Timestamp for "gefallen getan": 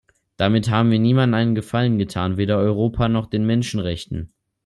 1.53-2.35